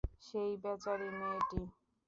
সেই 0.25 0.51
বেচারি 0.63 1.09
মেয়েটি। 1.19 1.59